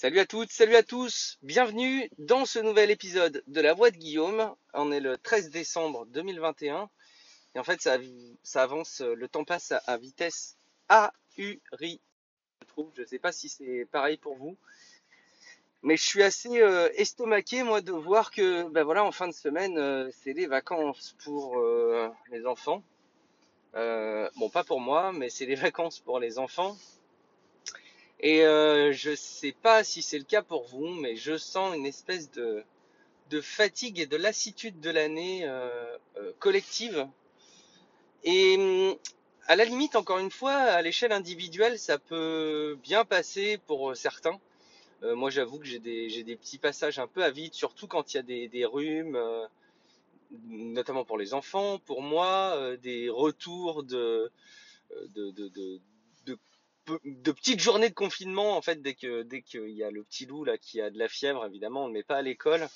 [0.00, 3.96] Salut à toutes, salut à tous, bienvenue dans ce nouvel épisode de La Voix de
[3.96, 4.54] Guillaume.
[4.72, 6.88] On est le 13 décembre 2021
[7.56, 10.56] et en fait ça, avance, le temps passe à, vitesse
[10.88, 12.00] ahuri,
[12.62, 12.92] je trouve.
[12.96, 14.56] Je sais pas si c'est pareil pour vous,
[15.82, 19.34] mais je suis assez euh, estomaqué moi de voir que ben voilà en fin de
[19.34, 22.84] semaine euh, c'est les vacances pour euh, les enfants.
[23.74, 26.76] bon pas pour moi, mais c'est les vacances pour les enfants.
[28.20, 31.86] Et euh, je sais pas si c'est le cas pour vous, mais je sens une
[31.86, 32.64] espèce de,
[33.40, 37.06] fatigue et de lassitude de l'année euh, euh, collective.
[38.24, 38.98] Et
[39.46, 44.40] à la limite, encore une fois, à l'échelle individuelle, ça peut bien passer pour certains.
[45.04, 48.16] Euh, moi, j'avoue que j'ai des, petits passages un peu à vide, surtout quand il
[48.16, 49.16] y a des, rhumes,
[50.48, 51.78] notamment pour les enfants.
[51.78, 54.32] Pour moi, des retours de
[57.04, 60.26] de petites journées de confinement en fait dès que dès qu'il y a le petit
[60.26, 62.68] loup là qui a de la fièvre évidemment on ne met pas à l'école.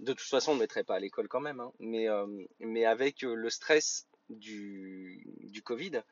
[0.00, 1.72] De toute façon on ne mettrait pas à l'école quand même hein.
[1.78, 2.26] mais euh,
[2.58, 6.02] mais avec euh, le stress du du Covid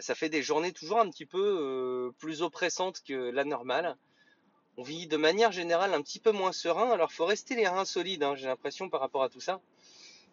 [0.00, 3.96] ça fait des journées toujours un petit peu euh, plus oppressantes que la normale.
[4.76, 6.90] On vit de manière générale un petit peu moins serein.
[6.90, 9.60] Alors faut rester les reins solides hein, j'ai l'impression par rapport à tout ça.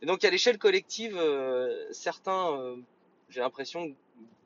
[0.01, 1.19] Et donc à l'échelle collective
[1.91, 2.75] certains
[3.29, 3.95] j'ai l'impression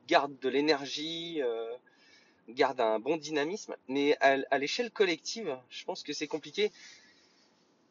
[0.06, 1.42] gardent de l'énergie
[2.48, 6.70] garde un bon dynamisme, mais à, l'échelle collective, je pense que c'est compliqué.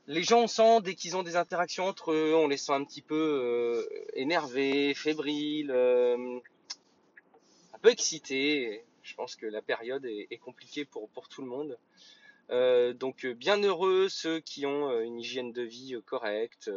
[0.07, 2.83] Les gens, on sent, dès qu'ils ont des interactions entre eux, on les sent un
[2.83, 6.39] petit peu euh, énervés, fébriles, euh,
[7.73, 8.85] un peu excités.
[9.01, 11.77] Je pense que la période est, compliquée pour, pour tout le monde.
[12.51, 16.69] Euh, donc bien heureux ceux qui ont une hygiène de vie correcte,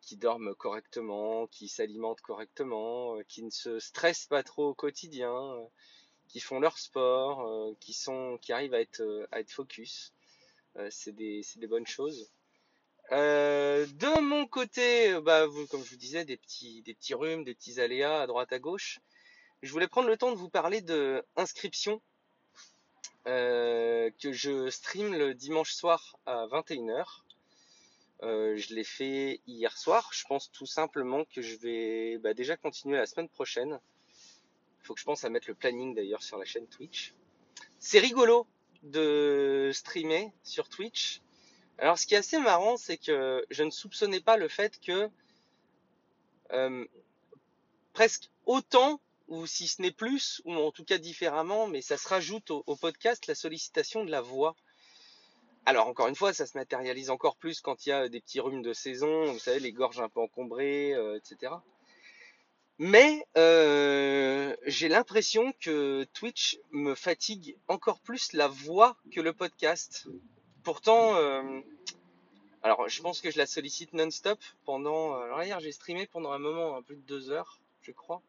[0.00, 5.56] qui dorment correctement, qui s'alimentent correctement, qui ne se stressent pas trop au quotidien,
[6.28, 10.12] qui font leur sport, euh, qui sont, qui arrivent à être, euh, à être focus.
[10.76, 12.30] Euh, c'est des, des bonnes choses.
[13.10, 17.80] de mon côté, bah, comme je vous disais, des petits, des petits rhumes, des petits
[17.80, 19.00] aléas à droite à gauche.
[19.62, 22.00] Je voulais prendre le temps de vous parler de inscription
[23.24, 27.22] que je stream le dimanche soir à 21h.
[28.22, 30.10] Euh, je l'ai fait hier soir.
[30.12, 33.78] Je pense tout simplement que je vais bah, déjà continuer la semaine prochaine
[34.86, 37.14] faut que je pense à mettre le planning d'ailleurs sur la chaîne Twitch.
[37.78, 38.46] C'est rigolo
[38.82, 41.20] de streamer sur Twitch.
[41.78, 45.10] Alors ce qui est assez marrant, c'est que je ne soupçonnais pas le fait que
[46.52, 46.86] euh,
[47.92, 52.08] presque autant, ou si ce n'est plus, ou en tout cas différemment, mais ça se
[52.08, 54.54] rajoute au, podcast la sollicitation de la voix.
[55.66, 58.38] Alors encore une fois, ça se matérialise encore plus quand il y a des petits
[58.38, 61.54] rhumes de saison, vous savez, les gorges un peu encombrées, euh, etc.
[62.78, 70.06] Mais euh, j'ai l'impression que Twitch me fatigue encore plus la voix que le podcast.
[70.62, 71.60] Pourtant, euh,
[72.62, 75.14] alors je pense que je la sollicite non-stop pendant.
[75.14, 78.20] Euh, alors hier j'ai streamé pendant un moment, plus de deux heures, je crois.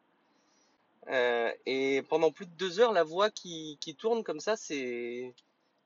[1.66, 5.34] et pendant plus de deux heures, la voix qui, qui tourne comme ça, c'est.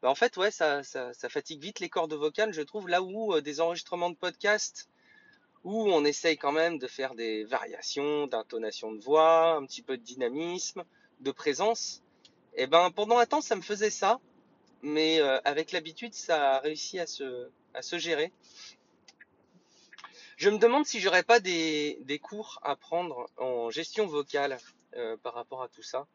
[0.03, 2.89] Bah, en fait, ouais, ça, ça, ça, fatigue vite les cordes vocales, je trouve.
[2.89, 4.89] Là où des enregistrements de podcast
[5.65, 9.97] où on essaye quand même de faire des variations d'intonation de voix, un petit peu
[9.97, 10.85] de dynamisme,
[11.21, 12.03] de présence.
[12.55, 14.21] Et eh ben pendant un temps ça me faisait ça,
[14.83, 18.33] mais euh, avec l'habitude ça a réussi à se, à se gérer.
[20.37, 24.59] Je me demande si j'aurais pas des, des, cours à prendre en gestion vocale
[24.97, 26.07] euh, par rapport à tout ça.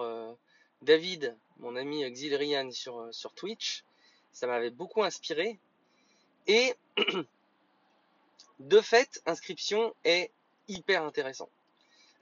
[0.81, 3.83] David, mon ami Xilrian sur, euh, sur Twitch.
[4.31, 5.57] Ça m'avait beaucoup inspiré.
[6.45, 6.75] Et
[8.59, 10.31] de fait, inscription est
[10.67, 11.49] hyper intéressant.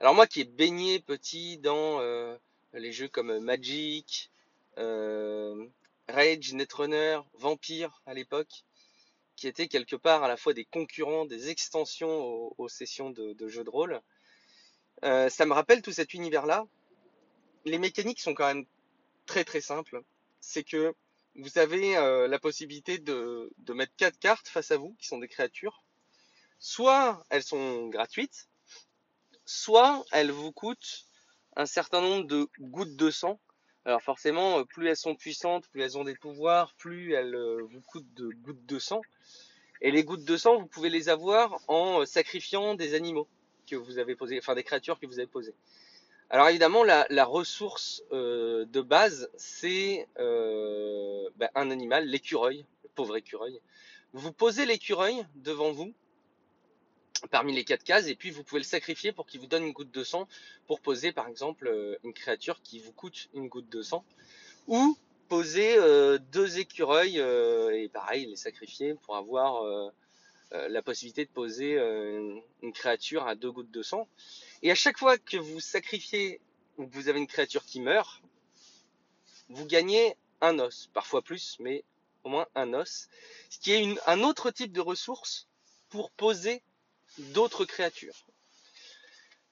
[0.00, 2.36] Alors moi qui ai baigné petit dans euh,
[2.72, 4.30] les jeux comme Magic,
[4.78, 5.66] euh,
[6.08, 8.64] Rage, Netrunner, Vampire à l'époque,
[9.36, 13.64] qui étaient quelque part à la fois des concurrents, des extensions aux, sessions de, jeux
[13.64, 14.00] de rôle,
[15.02, 16.66] ça me rappelle tout cet univers-là
[17.66, 18.64] les mécaniques sont quand même
[19.26, 20.02] très très simples.
[20.40, 20.94] C'est que
[21.34, 25.28] vous avez euh, la possibilité de, mettre quatre cartes face à vous, qui sont des
[25.28, 25.82] créatures.
[26.58, 28.48] Soit elles sont gratuites,
[29.44, 31.06] soit elles vous coûtent
[31.56, 33.38] un certain nombre de gouttes de sang.
[33.84, 38.14] Alors forcément, plus elles sont puissantes, plus elles ont des pouvoirs, plus elles vous coûtent
[38.14, 39.02] de gouttes de sang.
[39.82, 43.28] Et les gouttes de sang, vous pouvez les avoir en sacrifiant des animaux
[43.66, 45.54] que vous avez posés, enfin des créatures que vous avez posées.
[46.28, 53.16] Alors évidemment, la, ressource euh, de base, c'est euh, ben, un animal, l'écureuil, le pauvre
[53.16, 53.60] écureuil.
[54.12, 55.94] Vous posez l'écureuil devant vous,
[57.30, 59.72] parmi les quatre cases, et puis vous pouvez le sacrifier pour qu'il vous donne une
[59.72, 60.26] goutte de sang,
[60.66, 64.04] pour poser par exemple euh, une créature qui vous coûte une goutte de sang,
[64.66, 64.98] ou
[65.28, 65.76] poser
[66.32, 69.64] deux écureuils, et pareil, les sacrifier pour avoir
[70.52, 71.76] la possibilité de poser
[72.62, 74.06] une créature à deux gouttes de sang.
[74.66, 76.40] Et à chaque fois que vous sacrifiez
[76.76, 78.20] ou que vous avez une créature qui meurt,
[79.48, 81.84] vous gagnez un os, parfois plus, mais
[82.24, 83.08] au moins un os,
[83.48, 85.46] ce qui est un autre type de ressource
[85.88, 86.64] pour poser
[87.16, 88.26] d'autres créatures.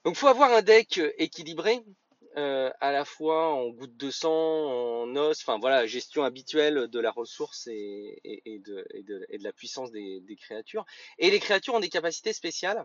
[0.03, 1.81] Donc il faut avoir un deck équilibré,
[2.35, 6.99] euh, à la fois en gouttes de sang, en os, enfin voilà, gestion habituelle de
[6.99, 8.19] la ressource et,
[8.65, 10.85] de, la puissance des, créatures.
[11.19, 12.83] Et les créatures ont des capacités spéciales euh,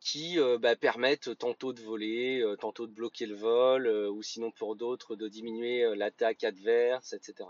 [0.00, 4.50] qui euh, bah, permettent tantôt de voler, euh, tantôt de bloquer le vol, ou sinon
[4.50, 7.48] pour d'autres de diminuer l'attaque adverse, etc.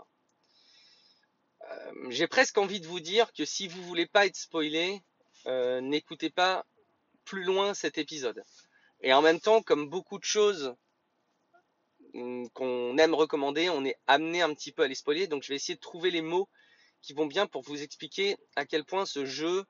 [2.09, 5.01] J'ai presque envie de vous dire que si vous voulez pas être spoilé,
[5.45, 6.65] n'écoutez pas
[7.25, 8.43] plus loin cet épisode.
[9.01, 10.75] Et en même temps, comme beaucoup de choses
[12.13, 15.49] hum, qu'on aime recommander, on est amené un petit peu à les spoiler, donc je
[15.49, 16.49] vais essayer de trouver les mots
[17.01, 19.65] qui vont bien pour vous expliquer à quel point ce jeu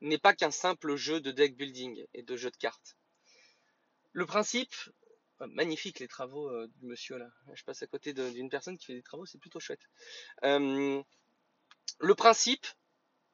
[0.00, 2.96] n'est pas qu'un simple jeu de deck building et de jeu de cartes.
[4.12, 4.74] Le principe,
[5.40, 8.94] magnifique les travaux euh, du monsieur là, je passe à côté d'une personne qui fait
[8.94, 9.82] des travaux, c'est plutôt chouette.
[10.44, 11.02] Euh,
[11.98, 12.66] le principe,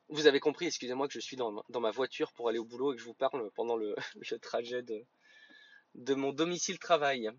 [0.09, 2.97] vous avez compris, excusez-moi que je suis dans, ma voiture pour aller au boulot et
[2.97, 3.95] que je vous parle pendant le,
[4.43, 7.31] trajet de, mon domicile travail.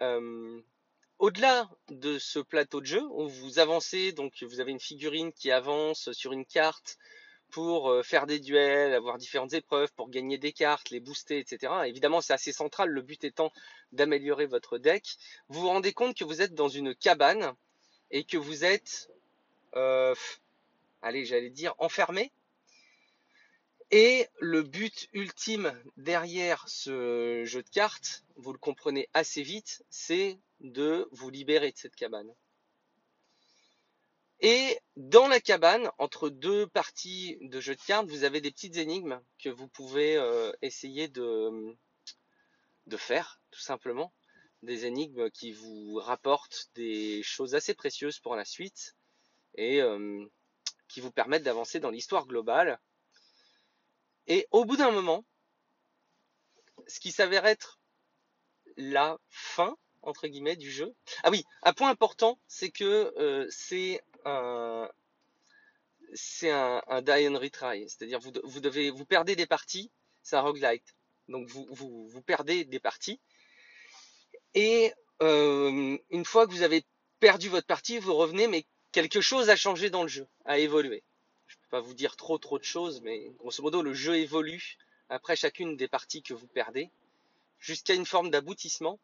[0.00, 0.60] Euh,
[1.18, 6.10] au-delà de ce plateau de jeu vous avancez, donc vous avez une figurine qui avance
[6.12, 6.96] sur une carte,
[7.50, 11.72] pour euh, faire des duels, avoir différentes épreuves, pour gagner des cartes, les booster, etc.
[11.86, 13.52] Évidemment, c'est assez central, le but étant
[13.92, 15.16] d'améliorer votre deck.
[15.48, 17.54] Vous vous rendez compte que vous êtes dans une cabane
[18.10, 19.10] et que vous êtes,
[19.76, 20.14] euh,
[21.02, 22.32] allez, j'allais dire, enfermé.
[23.92, 30.38] Et le but ultime derrière ce jeu de cartes, vous le comprenez assez vite, c'est
[30.60, 32.32] de vous libérer de cette cabane.
[34.40, 38.76] Et dans la cabane, entre deux parties de jeu de cartes, vous avez des petites
[38.76, 41.76] énigmes que vous pouvez euh, essayer de,
[42.86, 44.14] de faire, tout simplement.
[44.62, 48.96] Des énigmes qui vous rapportent des choses assez précieuses pour la suite
[49.56, 50.24] et euh,
[50.88, 52.80] qui vous permettent d'avancer dans l'histoire globale.
[54.26, 55.24] Et au bout d'un moment,
[56.86, 57.78] ce qui s'avère être
[58.76, 60.94] la fin entre guillemets du jeu.
[61.22, 64.88] Ah oui, un point important, c'est que euh, c'est un
[66.12, 69.90] c'est un, die and retry, c'est-à-dire vous, devez vous perdez des parties,
[70.22, 70.96] c'est un roguelite.
[71.28, 73.20] Donc vous perdez des parties
[74.54, 76.84] et euh, une fois que vous avez
[77.20, 81.04] perdu votre partie, vous revenez, mais quelque chose a changé dans le jeu, a évolué.
[81.46, 84.16] Je ne peux pas vous dire trop trop de choses, mais grosso modo le jeu
[84.16, 84.76] évolue
[85.08, 86.90] après chacune des parties que vous perdez,
[87.58, 88.98] jusqu'à une forme d'aboutissement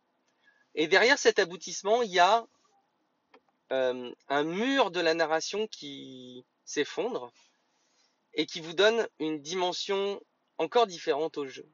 [0.75, 2.47] et derrière cet aboutissement, il y a
[3.73, 7.33] euh, un mur de la narration qui s'effondre
[8.35, 10.21] et qui vous donne une dimension
[10.59, 11.69] encore différente au jeu.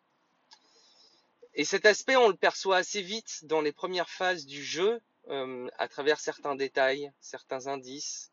[1.55, 5.69] Et cet aspect, on le perçoit assez vite dans les premières phases du jeu, euh,
[5.79, 8.33] à travers certains détails, certains indices,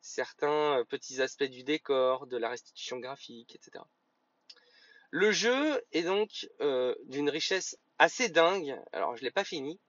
[0.00, 3.84] certains euh, petits aspects du décor, de la restitution graphique, etc.
[5.10, 6.48] Le jeu est donc
[7.08, 8.80] d'une richesse assez dingue.
[8.92, 9.80] Alors, je l'ai pas fini,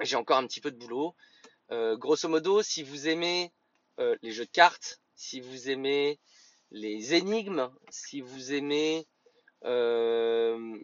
[0.00, 1.14] j'ai encore un petit peu de boulot.
[1.70, 3.52] Euh, grosso modo, si vous aimez
[3.98, 6.18] euh, les jeux de cartes, si vous aimez
[6.70, 9.06] les énigmes, si vous aimez
[9.64, 10.76] euh,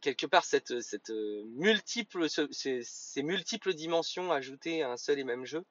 [0.00, 0.62] quelque part ces,
[1.54, 2.28] multiples
[3.74, 5.64] dimensions ajoutées à un seul et même jeu,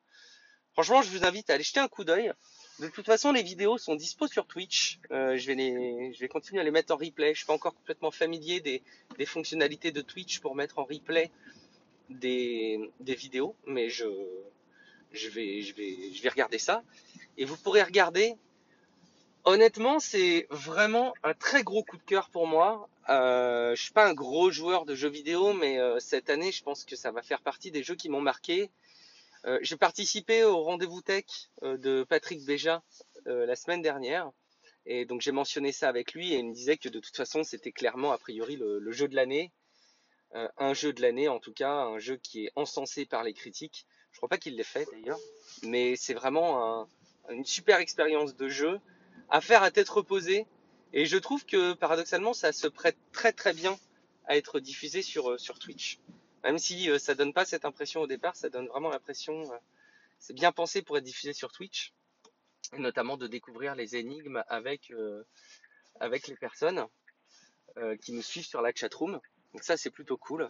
[0.73, 2.33] franchement, je vous invite à aller jeter un coup d'œil.
[2.79, 4.99] De toute façon, les vidéos sont dispo sur Twitch.
[5.09, 7.33] je, vais continuer à les mettre en replay.
[7.33, 8.83] Je suis pas encore complètement familier des,
[9.17, 11.31] des fonctionnalités de Twitch pour mettre en replay
[12.09, 14.05] des, vidéos, mais je,
[15.15, 16.83] je, vais, regarder ça.
[17.37, 18.35] Et vous pourrez regarder.
[19.43, 22.89] Honnêtement, c'est vraiment un très gros coup de cœur pour moi.
[23.09, 26.63] Euh, je suis pas un gros joueur de jeux vidéo, mais euh, cette année, je
[26.63, 28.71] pense que ça va faire partie des jeux qui m'ont marqué.
[29.45, 31.25] Euh, j'ai participé au rendez-vous tech
[31.61, 32.83] euh, de Patrick Béja
[33.27, 34.29] la semaine dernière.
[34.85, 37.43] Et donc j'ai mentionné ça avec lui et il me disait que de toute façon
[37.43, 39.51] c'était clairement a priori le, jeu de l'année
[40.57, 43.85] un jeu de l'année, en tout cas, un jeu qui est encensé par les critiques.
[44.15, 45.19] Je crois pas qu'il l'ait fait d'ailleurs,
[45.63, 46.87] mais c'est vraiment
[47.29, 48.79] une super expérience de jeu
[49.29, 50.47] à faire à tête reposée.
[50.93, 53.77] Et je trouve que paradoxalement, ça se prête très très bien
[54.23, 55.99] à être diffusé sur, euh, Twitch.
[56.45, 59.43] Même si euh, ça donne pas cette impression au départ, ça donne vraiment l'impression,
[60.17, 61.91] c'est bien pensé pour être diffusé sur Twitch,
[62.71, 64.93] et notamment de découvrir les énigmes avec,
[65.99, 66.87] avec les personnes
[68.01, 69.19] qui nous suivent sur la chatroom.
[69.51, 70.49] Donc ça, c'est plutôt cool.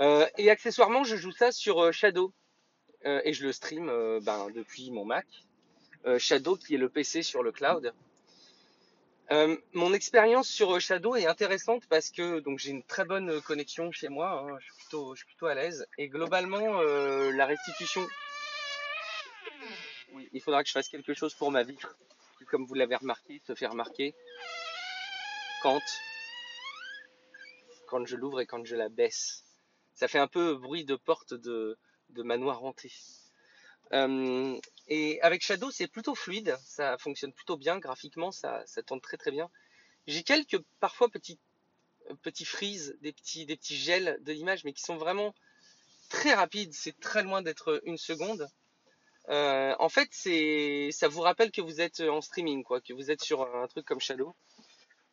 [0.00, 2.32] Euh, et accessoirement, je joue ça sur euh, Shadow.
[3.04, 3.86] Euh, et je le stream
[4.22, 5.26] ben, depuis mon Mac.
[6.18, 7.92] Shadow qui est le PC sur le cloud.
[9.74, 14.08] mon expérience sur Shadow est intéressante parce que donc j'ai une très bonne connexion chez
[14.08, 14.56] moi, hein.
[14.60, 15.84] je, suis plutôt, je suis plutôt à l'aise.
[15.98, 18.06] Et globalement, la restitution,
[20.12, 21.96] oui, il faudra que je fasse quelque chose pour ma vitre,
[22.48, 24.14] comme vous l'avez remarqué, se fait remarquer
[25.60, 25.82] quand
[27.88, 29.45] quand je l'ouvre et quand je la baisse.
[29.96, 31.78] Ça fait un peu bruit de porte de,
[32.10, 32.92] manoir hanté.
[33.92, 39.16] Euh, et avec Shadow, c'est plutôt fluide, ça fonctionne plutôt bien graphiquement, ça, tourne très
[39.16, 39.50] très bien.
[40.06, 41.38] J'ai quelques parfois petits
[42.22, 45.34] petits freeze, des petits des petits gels de l'image, mais qui sont vraiment
[46.10, 46.74] très rapides.
[46.74, 48.48] C'est très loin d'être une seconde.
[49.28, 53.10] Euh, en fait, c'est ça vous rappelle que vous êtes en streaming, quoi, que vous
[53.10, 54.36] êtes sur un truc comme Shadow.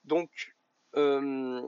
[0.03, 0.53] Donc,
[0.95, 1.61] euh,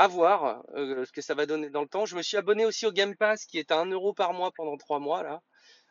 [0.00, 2.06] à voir euh, ce que ça va donner dans le temps.
[2.06, 4.50] Je me suis abonné aussi au Game Pass qui est à 1 euro par mois
[4.50, 5.42] pendant 3 mois là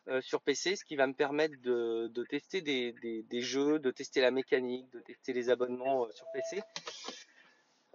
[0.08, 4.32] euh, sur PC, ce qui va me permettre de, tester des, jeux, de tester la
[4.32, 6.64] mécanique, de tester les abonnements euh, sur PC.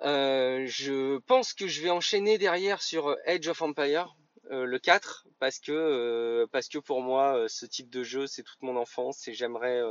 [0.02, 4.14] je pense que je vais enchaîner derrière sur Edge of Empire,
[4.50, 8.76] le 4, parce que, parce que pour moi, ce type de jeu, c'est toute mon
[8.76, 9.83] enfance et j'aimerais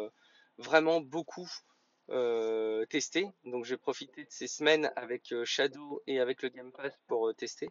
[0.57, 1.49] vraiment beaucoup
[2.09, 3.27] euh, tester.
[3.45, 6.91] Donc je vais profiter de ces semaines avec euh, Shadow et avec le Game Pass
[7.07, 7.69] pour euh, tester.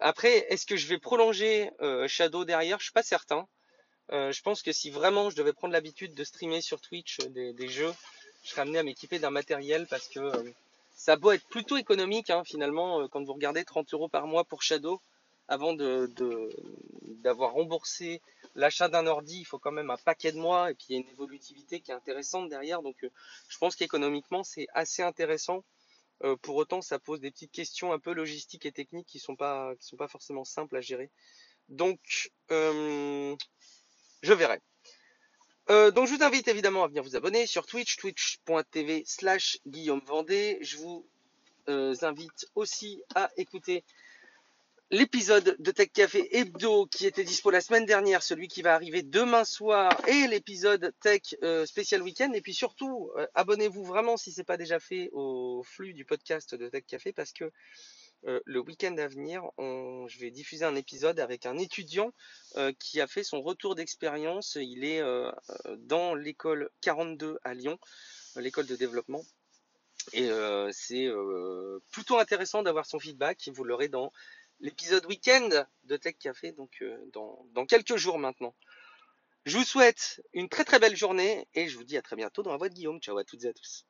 [0.00, 1.70] Après, est-ce que je vais prolonger
[2.06, 2.78] Shadow derrière?
[2.78, 3.48] Je suis pas certain.
[4.10, 7.92] je pense que si vraiment je devais prendre l'habitude de streamer sur Twitch des, jeux,
[8.44, 10.20] je serais amené à m'équiper d'un matériel parce que
[10.94, 14.62] ça doit être plutôt économique hein, finalement quand vous regardez 30 euros par mois pour
[14.62, 15.00] Shadow
[15.48, 18.20] avant d'avoir remboursé
[18.54, 20.96] l'achat d'un ordi, il faut quand même un paquet de mois et puis il y
[20.98, 22.82] a une évolutivité qui est intéressante derrière.
[22.82, 23.10] Donc euh,
[23.48, 25.64] je pense qu'économiquement c'est assez intéressant.
[26.24, 29.36] Euh, pour autant, ça pose des petites questions un peu logistiques et techniques qui sont
[29.36, 31.10] pas qui sont pas forcément simples à gérer.
[31.68, 33.34] Donc euh,
[34.22, 34.60] je verrai.
[35.68, 40.58] donc je vous invite évidemment à venir vous abonner sur Twitch, twitch.tv slash Guillaume Vendée.
[40.60, 41.06] Je vous
[41.66, 43.84] invite aussi à écouter
[44.90, 49.02] l'épisode de Tech Café Hebdo qui était dispo la semaine dernière, celui qui va arriver
[49.02, 52.32] demain soir, et l'épisode Tech euh, spécial week-end.
[52.32, 56.54] Et puis surtout, euh, abonnez-vous vraiment si c'est pas déjà fait au flux du podcast
[56.54, 57.50] de Tech Café parce que
[58.26, 62.12] euh, le week-end à venir, je vais diffuser un épisode avec un étudiant
[62.80, 64.56] qui a fait son retour d'expérience.
[64.60, 65.02] Il est
[65.76, 67.78] dans l'école 42 à Lyon,
[68.34, 69.22] l'école de développement.
[70.14, 70.28] Et
[70.72, 71.08] c'est
[71.92, 73.48] plutôt intéressant d'avoir son feedback.
[73.54, 74.12] Vous l'aurez dans
[74.60, 75.48] l'épisode week-end
[75.84, 78.54] de Tech Café, donc euh, dans, dans quelques jours maintenant.
[79.44, 82.42] Je vous souhaite une très très belle journée et je vous dis à très bientôt
[82.42, 83.00] dans la voix de Guillaume.
[83.00, 83.86] Ciao à toutes et à tous.